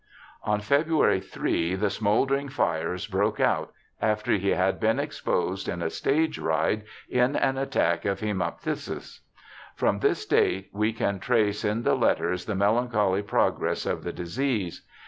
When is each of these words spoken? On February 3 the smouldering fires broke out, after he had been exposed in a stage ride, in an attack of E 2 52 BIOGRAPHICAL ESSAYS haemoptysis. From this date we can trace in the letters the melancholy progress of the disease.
On 0.43 0.61
February 0.61 1.19
3 1.19 1.75
the 1.75 1.91
smouldering 1.91 2.49
fires 2.49 3.05
broke 3.05 3.39
out, 3.39 3.71
after 4.01 4.31
he 4.31 4.49
had 4.49 4.79
been 4.79 4.99
exposed 4.99 5.69
in 5.69 5.79
a 5.83 5.91
stage 5.91 6.39
ride, 6.39 6.85
in 7.07 7.35
an 7.35 7.55
attack 7.59 8.03
of 8.05 8.23
E 8.23 8.33
2 8.33 8.39
52 8.39 8.39
BIOGRAPHICAL 8.39 8.71
ESSAYS 8.73 8.83
haemoptysis. 8.97 9.19
From 9.75 9.99
this 9.99 10.25
date 10.25 10.69
we 10.73 10.91
can 10.91 11.19
trace 11.19 11.63
in 11.63 11.83
the 11.83 11.93
letters 11.93 12.45
the 12.45 12.55
melancholy 12.55 13.21
progress 13.21 13.85
of 13.85 14.03
the 14.03 14.11
disease. 14.11 14.81